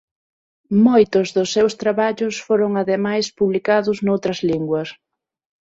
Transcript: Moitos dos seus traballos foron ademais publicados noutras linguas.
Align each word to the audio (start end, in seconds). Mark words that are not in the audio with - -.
Moitos 0.87 1.27
dos 1.35 1.49
seus 1.55 1.73
traballos 1.81 2.35
foron 2.47 2.71
ademais 2.83 3.25
publicados 3.39 3.97
noutras 4.05 4.39
linguas. 4.49 4.89